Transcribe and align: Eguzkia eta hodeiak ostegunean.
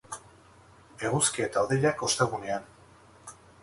Eguzkia 1.11 1.47
eta 1.51 1.67
hodeiak 1.67 2.05
ostegunean. 2.11 2.69